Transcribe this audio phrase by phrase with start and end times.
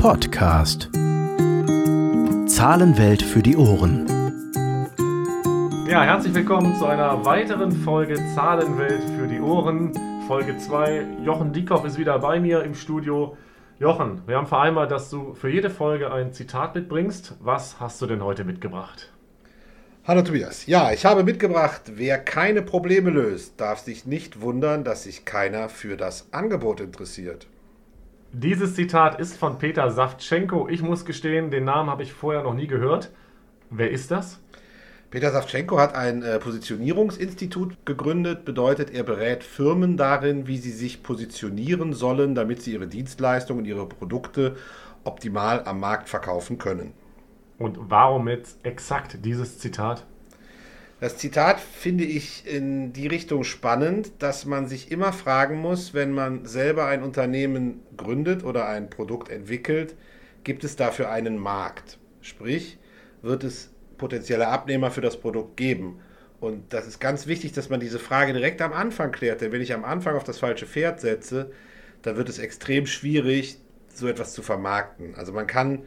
[0.00, 0.88] Podcast.
[2.46, 4.06] Zahlenwelt für die Ohren.
[5.86, 9.92] Ja, herzlich willkommen zu einer weiteren Folge Zahlenwelt für die Ohren.
[10.26, 11.04] Folge 2.
[11.22, 13.36] Jochen Diekoff ist wieder bei mir im Studio.
[13.78, 17.34] Jochen, wir haben vereinbart, dass du für jede Folge ein Zitat mitbringst.
[17.40, 19.12] Was hast du denn heute mitgebracht?
[20.06, 20.64] Hallo Tobias.
[20.64, 25.68] Ja, ich habe mitgebracht, wer keine Probleme löst, darf sich nicht wundern, dass sich keiner
[25.68, 27.48] für das Angebot interessiert.
[28.32, 30.68] Dieses Zitat ist von Peter Savtschenko.
[30.68, 33.10] Ich muss gestehen, den Namen habe ich vorher noch nie gehört.
[33.70, 34.38] Wer ist das?
[35.10, 41.02] Peter Savtschenko hat ein äh, Positionierungsinstitut gegründet, bedeutet, er berät Firmen darin, wie sie sich
[41.02, 44.56] positionieren sollen, damit sie ihre Dienstleistungen und ihre Produkte
[45.02, 46.92] optimal am Markt verkaufen können.
[47.58, 50.06] Und warum jetzt exakt dieses Zitat?
[51.00, 56.12] Das Zitat finde ich in die Richtung spannend, dass man sich immer fragen muss, wenn
[56.12, 59.96] man selber ein Unternehmen gründet oder ein Produkt entwickelt,
[60.44, 61.98] gibt es dafür einen Markt?
[62.20, 62.78] Sprich,
[63.22, 66.00] wird es potenzielle Abnehmer für das Produkt geben?
[66.38, 69.62] Und das ist ganz wichtig, dass man diese Frage direkt am Anfang klärt, denn wenn
[69.62, 71.50] ich am Anfang auf das falsche Pferd setze,
[72.02, 73.58] dann wird es extrem schwierig,
[73.94, 75.14] so etwas zu vermarkten.
[75.14, 75.82] Also man kann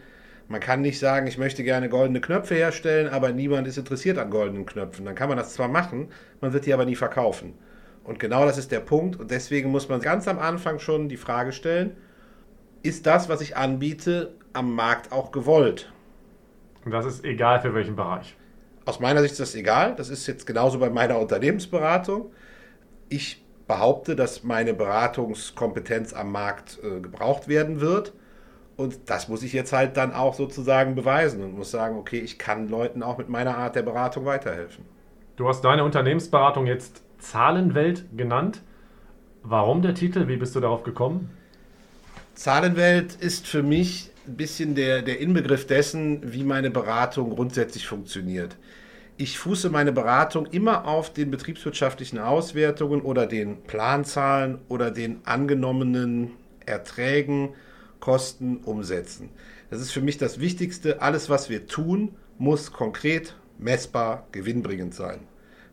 [0.48, 4.30] man kann nicht sagen, ich möchte gerne goldene Knöpfe herstellen, aber niemand ist interessiert an
[4.30, 5.06] goldenen Knöpfen.
[5.06, 6.10] Dann kann man das zwar machen,
[6.42, 7.54] man wird die aber nie verkaufen.
[8.04, 9.20] Und genau das ist der Punkt.
[9.20, 11.96] Und deswegen muss man ganz am Anfang schon die Frage stellen,
[12.82, 15.92] ist das, was ich anbiete, am Markt auch gewollt?
[16.84, 18.36] Und das ist egal für welchen Bereich.
[18.86, 19.96] Aus meiner Sicht ist das egal.
[19.96, 22.32] Das ist jetzt genauso bei meiner Unternehmensberatung.
[23.08, 28.14] Ich behaupte, dass meine Beratungskompetenz am Markt äh, gebraucht werden wird.
[28.84, 32.38] Und das muss ich jetzt halt dann auch sozusagen beweisen und muss sagen, okay, ich
[32.38, 34.84] kann Leuten auch mit meiner Art der Beratung weiterhelfen.
[35.38, 38.62] Du hast deine Unternehmensberatung jetzt Zahlenwelt genannt.
[39.42, 40.28] Warum der Titel?
[40.28, 41.30] Wie bist du darauf gekommen?
[42.34, 48.58] Zahlenwelt ist für mich ein bisschen der, der Inbegriff dessen, wie meine Beratung grundsätzlich funktioniert.
[49.16, 56.32] Ich fuße meine Beratung immer auf den betriebswirtschaftlichen Auswertungen oder den Planzahlen oder den angenommenen
[56.66, 57.54] Erträgen
[58.04, 59.30] Kosten umsetzen.
[59.70, 61.02] Das ist für mich das Wichtigste.
[61.02, 65.22] Alles, was wir tun, muss konkret, messbar, gewinnbringend sein.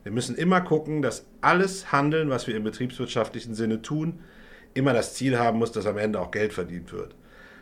[0.05, 4.21] Wir müssen immer gucken, dass alles Handeln, was wir im betriebswirtschaftlichen Sinne tun,
[4.75, 7.17] immer das Ziel haben muss, dass am Ende auch Geld verdient wird.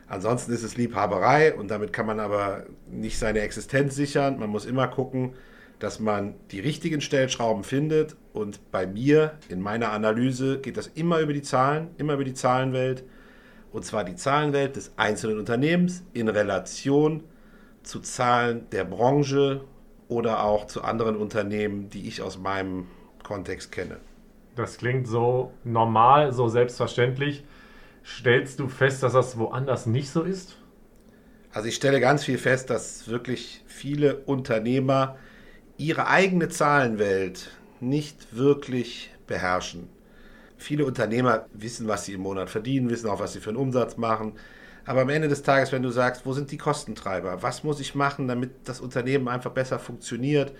[0.07, 4.39] Ansonsten ist es Liebhaberei und damit kann man aber nicht seine Existenz sichern.
[4.39, 5.33] Man muss immer gucken,
[5.79, 8.17] dass man die richtigen Stellschrauben findet.
[8.35, 12.35] Und bei mir, in meiner Analyse, geht das immer über die Zahlen, immer über die
[12.35, 13.05] Zahlenwelt
[13.79, 17.23] und zwar die Zahlenwelt des einzelnen Unternehmens in Relation
[17.85, 19.61] zu Zahlen der Branche
[20.09, 22.89] oder auch zu anderen Unternehmen, die ich aus meinem
[23.23, 23.99] Kontext kenne.
[24.57, 27.45] Das klingt so normal, so selbstverständlich.
[28.05, 30.57] Stellst du fest, dass das woanders nicht so ist?
[31.53, 35.17] Also ich stelle ganz viel fest, dass wirklich viele Unternehmer
[35.77, 39.89] ihre eigene Zahlenwelt nicht wirklich beherrschen.
[40.59, 43.97] Viele Unternehmer wissen, was sie im Monat verdienen, wissen auch, was sie für einen Umsatz
[43.97, 44.35] machen.
[44.85, 47.43] Aber am Ende des Tages, wenn du sagst, wo sind die Kostentreiber?
[47.43, 50.53] Was muss ich machen, damit das Unternehmen einfach besser funktioniert?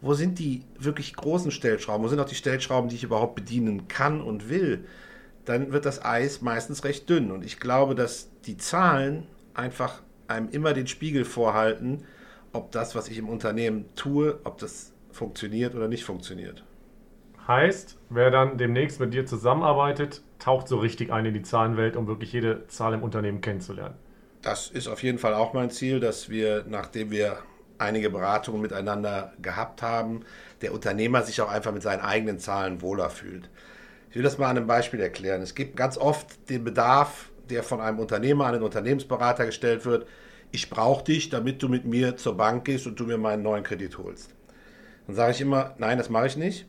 [0.00, 2.04] Wo sind die wirklich großen Stellschrauben?
[2.04, 4.84] Wo sind auch die Stellschrauben, die ich überhaupt bedienen kann und will?
[5.44, 7.30] Dann wird das Eis meistens recht dünn.
[7.30, 12.04] Und ich glaube, dass die Zahlen einfach einem immer den Spiegel vorhalten,
[12.52, 16.64] ob das, was ich im Unternehmen tue, ob das funktioniert oder nicht funktioniert.
[17.48, 22.06] Heißt, wer dann demnächst mit dir zusammenarbeitet, taucht so richtig ein in die Zahlenwelt, um
[22.06, 23.94] wirklich jede Zahl im Unternehmen kennenzulernen.
[24.42, 27.38] Das ist auf jeden Fall auch mein Ziel, dass wir, nachdem wir
[27.78, 30.26] einige Beratungen miteinander gehabt haben,
[30.60, 33.48] der Unternehmer sich auch einfach mit seinen eigenen Zahlen wohler fühlt.
[34.10, 35.40] Ich will das mal an einem Beispiel erklären.
[35.40, 40.06] Es gibt ganz oft den Bedarf, der von einem Unternehmer an den Unternehmensberater gestellt wird.
[40.50, 43.64] Ich brauche dich, damit du mit mir zur Bank gehst und du mir meinen neuen
[43.64, 44.34] Kredit holst.
[45.06, 46.66] Dann sage ich immer, nein, das mache ich nicht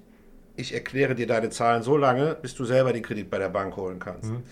[0.59, 3.76] ich erkläre dir deine Zahlen so lange, bis du selber den Kredit bei der Bank
[3.78, 4.32] holen kannst.
[4.32, 4.44] Mhm.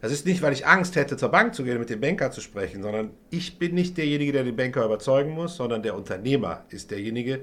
[0.00, 2.30] Das ist nicht, weil ich Angst hätte, zur Bank zu gehen und mit dem Banker
[2.30, 6.64] zu sprechen, sondern ich bin nicht derjenige, der den Banker überzeugen muss, sondern der Unternehmer
[6.68, 7.40] ist derjenige,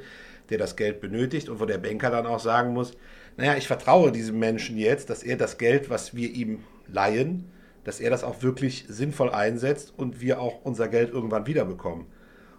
[0.51, 2.95] der das Geld benötigt und wo der Banker dann auch sagen muss,
[3.35, 7.49] naja, ich vertraue diesem Menschen jetzt, dass er das Geld, was wir ihm leihen,
[7.83, 12.05] dass er das auch wirklich sinnvoll einsetzt und wir auch unser Geld irgendwann wiederbekommen.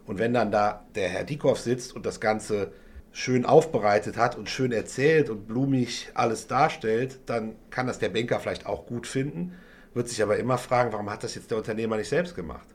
[0.05, 2.73] Und wenn dann da der Herr Diekoff sitzt und das Ganze
[3.13, 8.41] schön aufbereitet hat und schön erzählt und blumig alles darstellt, dann kann das der Banker
[8.41, 9.55] vielleicht auch gut finden,
[9.95, 12.67] wird sich aber immer fragen, warum hat das jetzt der Unternehmer nicht selbst gemacht?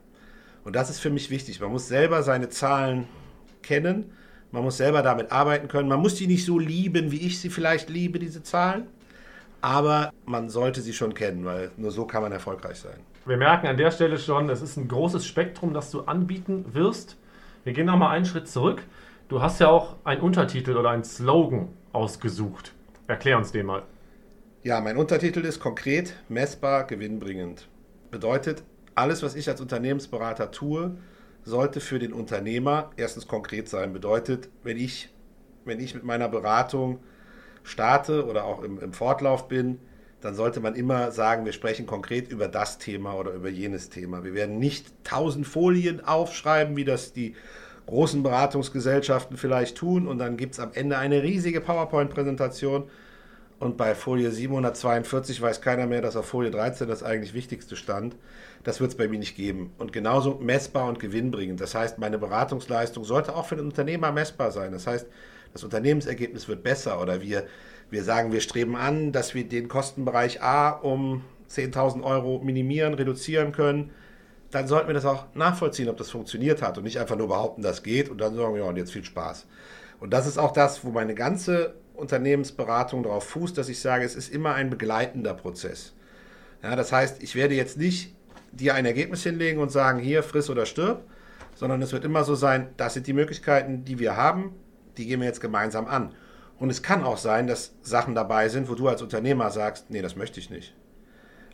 [0.64, 1.60] Und das ist für mich wichtig.
[1.60, 3.08] Man muss selber seine Zahlen
[3.64, 4.12] kennen,
[4.52, 5.90] man muss selber damit arbeiten können.
[5.90, 8.88] Man muss die nicht so lieben, wie ich sie vielleicht liebe, diese Zahlen,
[9.62, 13.00] aber man sollte sie schon kennen, weil nur so kann man erfolgreich sein.
[13.26, 17.18] Wir merken an der Stelle schon, es ist ein großes Spektrum, das du anbieten wirst.
[17.66, 18.84] Wir gehen nochmal einen Schritt zurück.
[19.28, 22.74] Du hast ja auch einen Untertitel oder einen Slogan ausgesucht.
[23.08, 23.84] Erklär uns den mal.
[24.64, 27.68] Ja, mein Untertitel ist konkret, messbar, gewinnbringend.
[28.10, 28.64] Bedeutet,
[28.96, 30.98] alles, was ich als Unternehmensberater tue,
[31.44, 33.92] sollte für den Unternehmer erstens konkret sein.
[33.92, 35.10] Bedeutet, wenn ich,
[35.66, 37.00] wenn ich mit meiner Beratung
[37.64, 39.80] starte oder auch im, im Fortlauf bin,
[40.22, 44.24] dann sollte man immer sagen, wir sprechen konkret über das Thema oder über jenes Thema.
[44.24, 47.36] Wir werden nicht tausend Folien aufschreiben, wie das die
[47.88, 52.84] großen Beratungsgesellschaften vielleicht tun und dann gibt es am Ende eine riesige PowerPoint-Präsentation
[53.60, 58.16] und bei Folie 742 weiß keiner mehr, dass auf Folie 13 das eigentlich Wichtigste stand.
[58.64, 59.72] Das wird es bei mir nicht geben.
[59.80, 61.60] Und genauso messbar und gewinnbringend.
[61.60, 64.72] Das heißt, meine Beratungsleistung sollte auch für den Unternehmer messbar sein.
[64.72, 65.08] Das heißt,
[65.54, 67.46] das Unternehmensergebnis wird besser oder wir,
[67.90, 73.54] wir sagen, wir streben an, dass wir den Kostenbereich A um 10.000 Euro minimieren, reduzieren
[73.54, 73.90] können.
[74.52, 77.62] Dann sollten wir das auch nachvollziehen, ob das funktioniert hat und nicht einfach nur behaupten,
[77.62, 79.46] das geht und dann sagen wir, ja, und jetzt viel Spaß.
[80.00, 84.16] Und das ist auch das, wo meine ganze Unternehmensberatung darauf fußt, dass ich sage, es
[84.16, 85.94] ist immer ein begleitender Prozess.
[86.64, 88.16] Ja, das heißt, ich werde jetzt nicht
[88.52, 91.04] dir ein Ergebnis hinlegen und sagen, hier, friss oder stirb,
[91.56, 94.56] sondern es wird immer so sein, das sind die Möglichkeiten, die wir haben,
[94.98, 96.14] die gehen wir jetzt gemeinsam an.
[96.60, 100.02] Und es kann auch sein, dass Sachen dabei sind, wo du als Unternehmer sagst, nee,
[100.02, 100.74] das möchte ich nicht.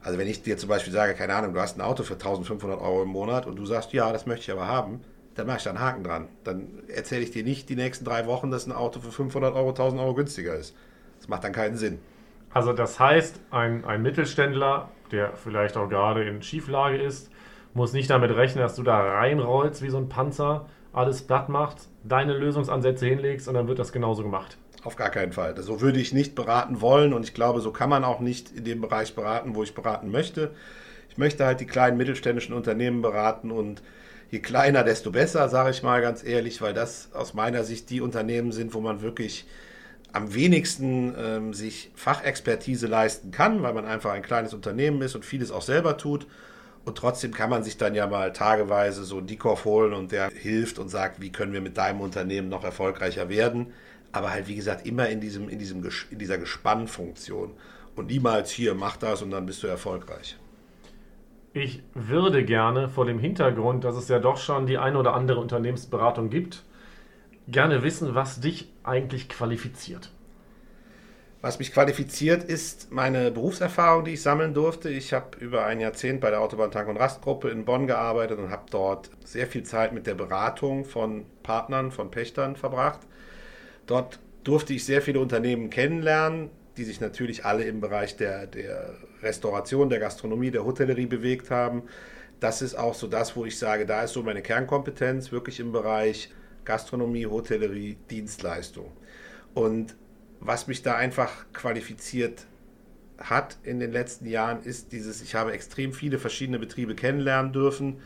[0.04, 2.80] Also wenn ich dir zum Beispiel sage, keine Ahnung, du hast ein Auto für 1500
[2.80, 5.00] Euro im Monat und du sagst, ja, das möchte ich aber haben,
[5.36, 6.28] dann mache ich da einen Haken dran.
[6.44, 9.70] Dann erzähle ich dir nicht die nächsten drei Wochen, dass ein Auto für 500 Euro,
[9.70, 10.76] 1000 Euro günstiger ist.
[11.20, 12.00] Das macht dann keinen Sinn.
[12.54, 17.32] Also das heißt, ein, ein Mittelständler, der vielleicht auch gerade in Schieflage ist,
[17.74, 21.78] muss nicht damit rechnen, dass du da reinrollst wie so ein Panzer, alles platt macht,
[22.04, 24.58] deine Lösungsansätze hinlegst und dann wird das genauso gemacht.
[24.84, 25.56] Auf gar keinen Fall.
[25.62, 28.66] So würde ich nicht beraten wollen und ich glaube, so kann man auch nicht in
[28.66, 30.52] dem Bereich beraten, wo ich beraten möchte.
[31.10, 33.82] Ich möchte halt die kleinen mittelständischen Unternehmen beraten und
[34.30, 38.02] je kleiner, desto besser, sage ich mal ganz ehrlich, weil das aus meiner Sicht die
[38.02, 39.46] Unternehmen sind, wo man wirklich
[40.12, 45.24] am wenigsten ähm, sich Fachexpertise leisten kann, weil man einfach ein kleines Unternehmen ist und
[45.24, 46.28] vieles auch selber tut.
[46.86, 50.30] Und trotzdem kann man sich dann ja mal tageweise so einen Dikoff holen und der
[50.30, 53.74] hilft und sagt, wie können wir mit deinem Unternehmen noch erfolgreicher werden.
[54.14, 57.52] Aber halt, wie gesagt, immer in, diesem, in, diesem, in dieser Gespannfunktion.
[57.96, 60.38] Und niemals hier, mach das und dann bist du erfolgreich.
[61.54, 65.40] Ich würde gerne vor dem Hintergrund, dass es ja doch schon die eine oder andere
[65.40, 66.64] Unternehmensberatung gibt,
[67.48, 70.10] gerne wissen, was dich eigentlich qualifiziert.
[71.42, 74.90] Was mich qualifiziert, ist meine Berufserfahrung, die ich sammeln durfte.
[74.90, 78.50] Ich habe über ein Jahrzehnt bei der Autobahn Tank- und Rastgruppe in Bonn gearbeitet und
[78.50, 83.02] habe dort sehr viel Zeit mit der Beratung von Partnern, von Pächtern verbracht.
[83.86, 88.96] Dort durfte ich sehr viele Unternehmen kennenlernen, die sich natürlich alle im Bereich der, der
[89.22, 91.84] Restauration, der Gastronomie, der Hotellerie bewegt haben.
[92.40, 95.72] Das ist auch so das, wo ich sage, da ist so meine Kernkompetenz wirklich im
[95.72, 96.30] Bereich
[96.66, 98.92] Gastronomie, Hotellerie, Dienstleistung.
[99.54, 99.96] Und
[100.40, 102.46] was mich da einfach qualifiziert
[103.18, 108.02] hat in den letzten Jahren, ist dieses, ich habe extrem viele verschiedene Betriebe kennenlernen dürfen.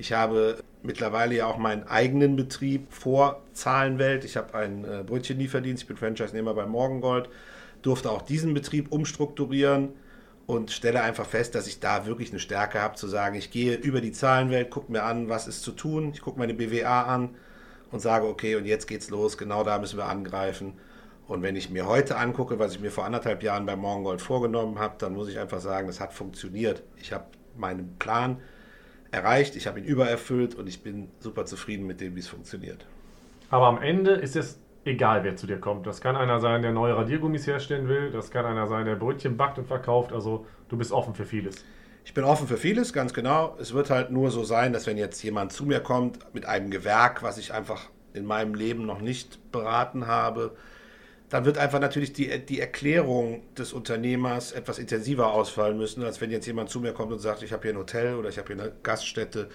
[0.00, 4.24] Ich habe mittlerweile ja auch meinen eigenen Betrieb vor Zahlenwelt.
[4.24, 7.28] Ich habe einen äh, Brötchenlieferdienst, ich bin Franchise-Nehmer bei Morgengold
[7.82, 9.90] durfte auch diesen Betrieb umstrukturieren
[10.46, 13.76] und stelle einfach fest, dass ich da wirklich eine Stärke habe, zu sagen, ich gehe
[13.76, 17.30] über die Zahlenwelt, gucke mir an, was ist zu tun, ich gucke meine BWA an
[17.90, 20.74] und sage, okay, und jetzt geht's los, genau da müssen wir angreifen.
[21.28, 24.80] Und wenn ich mir heute angucke, was ich mir vor anderthalb Jahren bei Morgengold vorgenommen
[24.80, 26.82] habe, dann muss ich einfach sagen, das hat funktioniert.
[26.96, 27.26] Ich habe
[27.56, 28.38] meinen Plan
[29.10, 32.86] erreicht, ich habe ihn übererfüllt und ich bin super zufrieden mit dem, wie es funktioniert.
[33.50, 35.86] Aber am Ende ist es egal wer zu dir kommt.
[35.86, 39.36] Das kann einer sein, der neue Radiergummis herstellen will, das kann einer sein, der Brötchen
[39.36, 40.12] backt und verkauft.
[40.12, 41.64] Also du bist offen für vieles.
[42.04, 43.56] Ich bin offen für vieles, ganz genau.
[43.60, 46.70] Es wird halt nur so sein, dass wenn jetzt jemand zu mir kommt mit einem
[46.70, 50.56] Gewerk, was ich einfach in meinem Leben noch nicht beraten habe,
[51.30, 56.30] dann wird einfach natürlich die, die Erklärung des Unternehmers etwas intensiver ausfallen müssen, als wenn
[56.30, 58.52] jetzt jemand zu mir kommt und sagt, ich habe hier ein Hotel oder ich habe
[58.52, 59.48] hier eine Gaststätte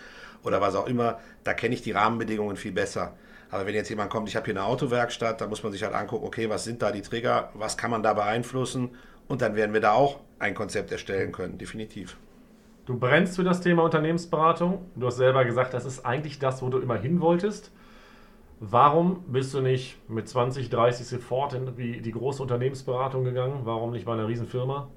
[0.43, 1.19] oder was auch immer.
[1.43, 3.13] Da kenne ich die Rahmenbedingungen viel besser.
[3.51, 5.93] Aber wenn jetzt jemand kommt, ich habe hier eine Autowerkstatt, dann muss man sich halt
[5.93, 8.91] angucken, okay, was sind da die Trigger, was kann man da beeinflussen
[9.27, 12.17] und dann werden wir da auch ein Konzept erstellen können, definitiv.
[12.85, 14.85] Du brennst für das Thema Unternehmensberatung.
[14.95, 17.71] Du hast selber gesagt, das ist eigentlich das, wo du immer hin wolltest.
[18.59, 23.61] Warum bist du nicht mit 20, 30 sofort in die, die große Unternehmensberatung gegangen?
[23.63, 24.87] Warum nicht bei einer Riesenfirma?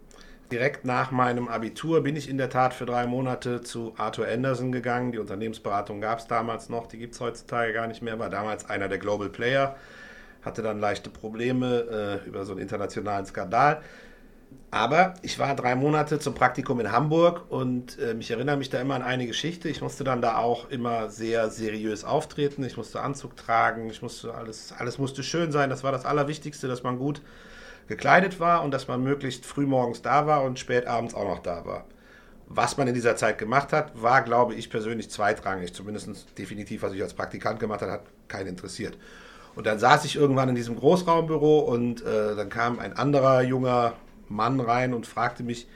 [0.52, 4.72] Direkt nach meinem Abitur bin ich in der Tat für drei Monate zu Arthur Anderson
[4.72, 5.12] gegangen.
[5.12, 8.70] Die Unternehmensberatung gab es damals noch, die gibt es heutzutage gar nicht mehr, war damals
[8.70, 9.76] einer der Global Player,
[10.42, 13.82] hatte dann leichte Probleme äh, über so einen internationalen Skandal.
[14.70, 18.78] Aber ich war drei Monate zum Praktikum in Hamburg und äh, ich erinnere mich da
[18.80, 19.68] immer an eine Geschichte.
[19.70, 22.62] Ich musste dann da auch immer sehr seriös auftreten.
[22.64, 25.70] Ich musste Anzug tragen, ich musste alles, alles musste schön sein.
[25.70, 27.22] Das war das Allerwichtigste, dass man gut
[27.88, 31.38] gekleidet war und dass man möglichst früh morgens da war und spät abends auch noch
[31.38, 31.86] da war.
[32.46, 35.72] Was man in dieser Zeit gemacht hat, war, glaube ich, persönlich zweitrangig.
[35.72, 38.98] Zumindest definitiv, was ich als Praktikant gemacht habe, hat keinen interessiert.
[39.54, 43.94] Und dann saß ich irgendwann in diesem Großraumbüro und äh, dann kam ein anderer junger
[44.28, 45.66] Mann rein und fragte mich,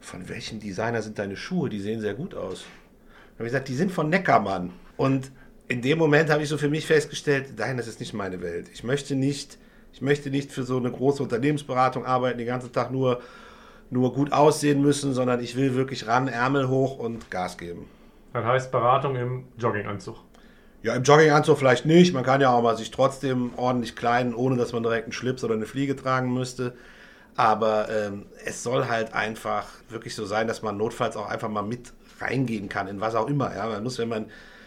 [0.00, 1.68] von welchem Designer sind deine Schuhe?
[1.68, 2.64] Die sehen sehr gut aus.
[2.64, 4.72] Dann habe ich gesagt, die sind von Neckermann.
[4.96, 5.30] Und
[5.68, 8.68] in dem Moment habe ich so für mich festgestellt, nein, das ist nicht meine Welt.
[8.72, 9.58] Ich möchte nicht,
[9.92, 13.20] ich möchte nicht für so eine große Unternehmensberatung arbeiten, den ganzen Tag nur,
[13.90, 17.88] nur gut aussehen müssen, sondern ich will wirklich ran, Ärmel hoch und Gas geben.
[18.32, 20.16] Das heißt Beratung im Jogginganzug.
[20.82, 22.12] Ja, im Jogginganzug vielleicht nicht.
[22.12, 25.42] Man kann ja auch mal sich trotzdem ordentlich kleiden, ohne dass man direkt einen Schlips
[25.42, 26.74] oder eine Fliege tragen müsste.
[27.36, 31.62] Aber ähm, es soll halt einfach wirklich so sein, dass man notfalls auch einfach mal
[31.62, 33.54] mit reingehen kann, in was auch immer.
[33.54, 33.66] Ja?
[33.66, 34.26] Man muss, wenn man,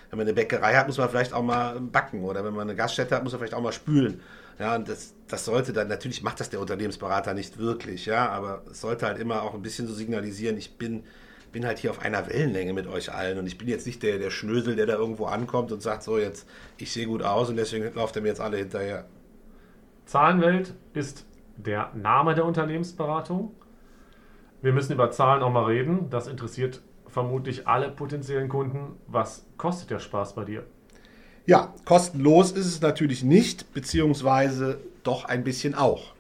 [0.10, 2.24] wenn man eine Bäckerei hat, muss man vielleicht auch mal backen.
[2.24, 4.22] Oder wenn man eine Gaststätte hat, muss man vielleicht auch mal spülen.
[4.60, 8.64] Ja, und das, das sollte dann, natürlich macht das der Unternehmensberater nicht wirklich, ja, aber
[8.72, 11.04] es sollte halt immer auch ein bisschen so signalisieren, ich bin,
[11.52, 14.18] bin halt hier auf einer Wellenlänge mit euch allen und ich bin jetzt nicht der,
[14.18, 16.48] der Schnösel, der da irgendwo ankommt und sagt, so jetzt,
[16.78, 19.06] ich sehe gut aus und deswegen lauft er mir jetzt alle hinterher.
[20.08, 21.27] Zahlenwelt ist
[21.58, 23.52] der Name der Unternehmensberatung.
[24.62, 26.10] Wir müssen über Zahlen auch mal reden.
[26.10, 28.96] Das interessiert vermutlich alle potenziellen Kunden.
[29.08, 30.64] Was kostet der Spaß bei dir?
[31.46, 36.14] Ja, kostenlos ist es natürlich nicht, beziehungsweise doch ein bisschen auch.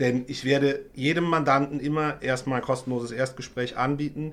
[0.00, 4.32] Denn ich werde jedem Mandanten immer erstmal ein kostenloses Erstgespräch anbieten.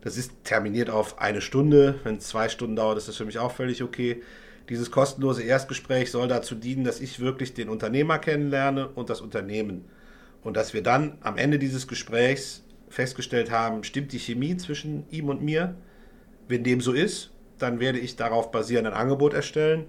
[0.00, 2.00] Das ist terminiert auf eine Stunde.
[2.04, 4.22] Wenn es zwei Stunden dauert, ist das für mich auch völlig okay.
[4.68, 9.86] Dieses kostenlose Erstgespräch soll dazu dienen, dass ich wirklich den Unternehmer kennenlerne und das Unternehmen.
[10.42, 15.28] Und dass wir dann am Ende dieses Gesprächs festgestellt haben, stimmt die Chemie zwischen ihm
[15.28, 15.74] und mir?
[16.48, 19.86] Wenn dem so ist, dann werde ich darauf basierend ein Angebot erstellen.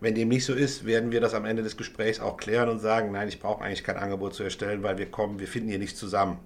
[0.00, 2.80] Wenn dem nicht so ist, werden wir das am Ende des Gesprächs auch klären und
[2.80, 5.78] sagen, nein, ich brauche eigentlich kein Angebot zu erstellen, weil wir kommen, wir finden hier
[5.78, 6.38] nicht zusammen.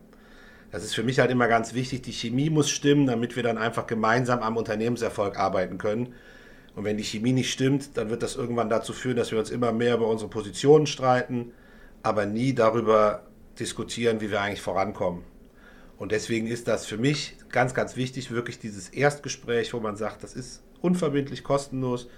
[0.70, 3.58] Das ist für mich halt immer ganz wichtig, die Chemie muss stimmen, damit wir dann
[3.58, 6.14] einfach gemeinsam am Unternehmenserfolg arbeiten können
[6.74, 9.50] und wenn die Chemie nicht stimmt, dann wird das irgendwann dazu führen, dass wir uns
[9.50, 11.52] immer mehr über unsere Positionen streiten,
[12.02, 13.26] aber nie darüber
[13.58, 15.22] diskutieren, wie wir eigentlich vorankommen.
[15.98, 20.22] Und deswegen ist das für mich ganz, ganz wichtig, wirklich dieses Erstgespräch, wo man sagt,
[20.22, 22.08] das ist unverbindlich, kostenlos.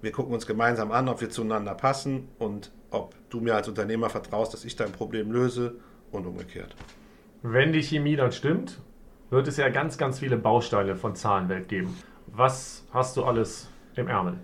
[0.00, 4.10] Wir gucken uns gemeinsam an, ob wir zueinander passen und ob du mir als Unternehmer
[4.10, 5.76] vertraust, dass ich dein Problem löse
[6.10, 6.74] und umgekehrt.
[7.42, 8.80] Wenn die Chemie dann stimmt,
[9.30, 11.96] wird es ja ganz, ganz viele Bausteine von Zahlenwelt geben.
[12.26, 14.38] Was hast du alles im Ärmel?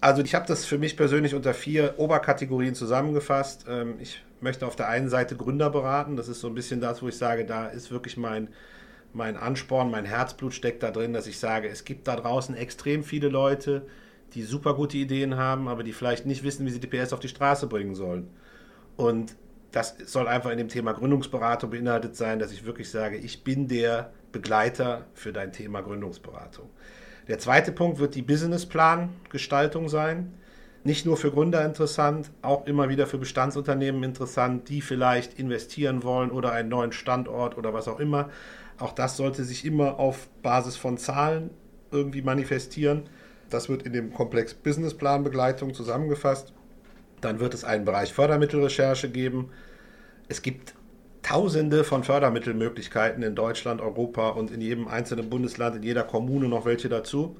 [0.00, 3.66] Also ich habe das für mich persönlich unter vier Oberkategorien zusammengefasst.
[3.68, 6.16] Ähm, ich möchte auf der einen Seite Gründer beraten.
[6.16, 8.48] Das ist so ein bisschen das, wo ich sage, da ist wirklich mein,
[9.12, 13.04] mein Ansporn, mein Herzblut steckt da drin, dass ich sage, es gibt da draußen extrem
[13.04, 13.86] viele Leute,
[14.32, 17.20] die super gute Ideen haben, aber die vielleicht nicht wissen, wie sie die PS auf
[17.20, 18.30] die Straße bringen sollen.
[18.96, 19.36] Und
[19.72, 23.68] das soll einfach in dem Thema Gründungsberatung beinhaltet sein, dass ich wirklich sage, ich bin
[23.68, 26.70] der Begleiter für dein Thema Gründungsberatung.
[27.30, 30.34] Der zweite Punkt wird die Businessplan-Gestaltung sein.
[30.82, 36.32] Nicht nur für Gründer interessant, auch immer wieder für Bestandsunternehmen interessant, die vielleicht investieren wollen
[36.32, 38.30] oder einen neuen Standort oder was auch immer.
[38.80, 41.50] Auch das sollte sich immer auf Basis von Zahlen
[41.92, 43.04] irgendwie manifestieren.
[43.48, 46.52] Das wird in dem Komplex Businessplanbegleitung zusammengefasst.
[47.20, 49.50] Dann wird es einen Bereich Fördermittelrecherche geben.
[50.28, 50.74] Es gibt
[51.30, 56.64] Tausende von Fördermittelmöglichkeiten in Deutschland, Europa und in jedem einzelnen Bundesland, in jeder Kommune noch
[56.64, 57.36] welche dazu.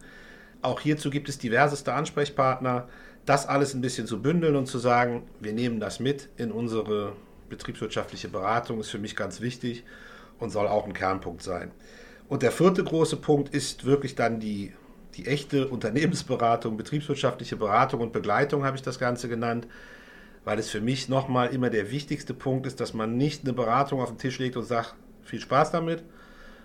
[0.63, 2.89] Auch hierzu gibt es diverseste Ansprechpartner.
[3.27, 7.15] Das alles ein bisschen zu bündeln und zu sagen, wir nehmen das mit in unsere
[7.49, 9.83] betriebswirtschaftliche Beratung, ist für mich ganz wichtig
[10.39, 11.73] und soll auch ein Kernpunkt sein.
[12.29, 14.73] Und der vierte große Punkt ist wirklich dann die,
[15.17, 19.67] die echte Unternehmensberatung, betriebswirtschaftliche Beratung und Begleitung, habe ich das Ganze genannt
[20.45, 24.01] weil es für mich nochmal immer der wichtigste Punkt ist, dass man nicht eine Beratung
[24.01, 26.03] auf den Tisch legt und sagt, viel Spaß damit,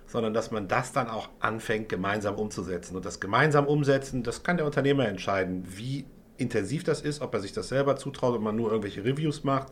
[0.07, 2.95] sondern dass man das dann auch anfängt, gemeinsam umzusetzen.
[2.95, 6.05] Und das gemeinsam umsetzen, das kann der Unternehmer entscheiden, wie
[6.37, 9.71] intensiv das ist, ob er sich das selber zutraut, ob man nur irgendwelche Reviews macht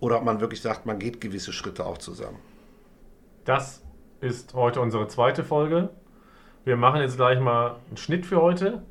[0.00, 2.38] oder ob man wirklich sagt, man geht gewisse Schritte auch zusammen.
[3.44, 3.82] Das
[4.20, 5.90] ist heute unsere zweite Folge.
[6.64, 8.82] Wir machen jetzt gleich mal einen Schnitt für heute.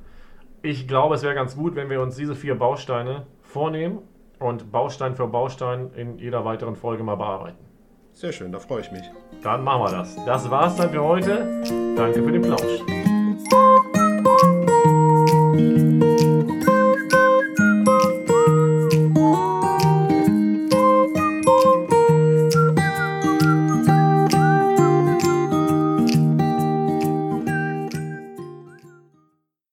[0.62, 4.00] Ich glaube, es wäre ganz gut, wenn wir uns diese vier Bausteine vornehmen
[4.42, 7.66] und Baustein für Baustein in jeder weiteren Folge mal bearbeiten.
[8.14, 9.10] Sehr schön, da freue ich mich.
[9.42, 10.16] Dann machen wir das.
[10.26, 11.62] Das war's dann für heute.
[11.96, 13.01] Danke für den Plausch.